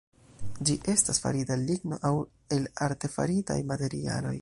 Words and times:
Ĝi 0.69 0.77
estas 0.93 1.21
farita 1.27 1.55
el 1.59 1.67
ligno 1.69 2.01
aŭ 2.11 2.13
el 2.57 2.69
artefaritaj 2.89 3.63
materialoj. 3.75 4.39